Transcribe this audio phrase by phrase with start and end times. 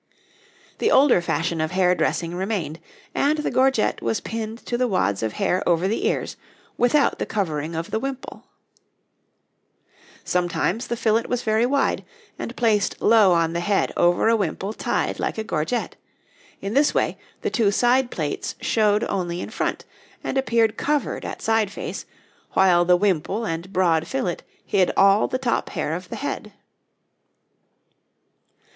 [0.79, 2.79] The older fashion of hair dressing remained,
[3.13, 6.37] and the gorget was pinned to the wads of hair over the ears,
[6.75, 8.45] without the covering of the wimple.
[10.23, 12.03] Sometimes the fillet was very wide,
[12.39, 15.97] and placed low on the head over a wimple tied like a gorget;
[16.61, 19.85] in this way the two side plaits showed only in front
[20.23, 22.05] and appeared covered at side face,
[22.53, 26.53] while the wimple and broad fillet hid all the top hair of the head.